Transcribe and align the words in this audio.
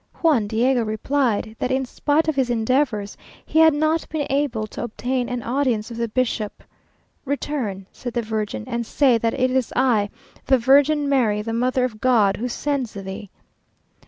Juan 0.13 0.47
Diego 0.47 0.83
replied, 0.83 1.55
that 1.59 1.69
in 1.69 1.85
spite 1.85 2.27
of 2.27 2.35
his 2.35 2.49
endeavours, 2.49 3.15
he 3.45 3.59
had 3.59 3.71
not 3.71 4.09
been 4.09 4.25
able 4.31 4.65
to 4.65 4.81
obtain 4.83 5.29
an 5.29 5.43
audience 5.43 5.91
of 5.91 5.97
the 5.97 6.07
bishop. 6.07 6.63
"Return," 7.23 7.85
said 7.91 8.13
the 8.13 8.23
Virgin, 8.23 8.63
"and 8.67 8.83
say 8.83 9.19
that 9.19 9.35
it 9.39 9.51
is 9.51 9.71
I, 9.75 10.09
the 10.47 10.57
Virgin 10.57 11.07
Mary, 11.07 11.43
the 11.43 11.53
Mother 11.53 11.83
of 11.85 12.01
God, 12.01 12.37
who 12.37 12.47
sends 12.49 12.93
thee." 12.95 13.29